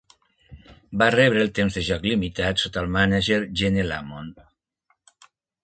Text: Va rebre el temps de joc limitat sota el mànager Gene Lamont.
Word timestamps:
Va 1.01 1.09
rebre 1.15 1.43
el 1.47 1.51
temps 1.59 1.77
de 1.79 1.83
joc 1.91 2.07
limitat 2.09 2.63
sota 2.63 2.83
el 2.85 2.89
mànager 2.97 3.39
Gene 3.61 3.87
Lamont. 3.93 4.35